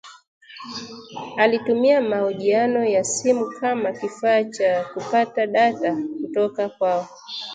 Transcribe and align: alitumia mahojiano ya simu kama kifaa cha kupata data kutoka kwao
alitumia 1.37 2.01
mahojiano 2.01 2.85
ya 2.85 3.03
simu 3.03 3.45
kama 3.59 3.91
kifaa 3.91 4.43
cha 4.43 4.83
kupata 4.93 5.47
data 5.47 5.97
kutoka 6.21 6.69
kwao 6.69 7.07